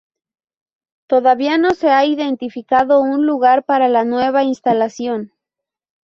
[1.05, 5.31] Todavía no se ha identificado un lugar para la nueva instalación.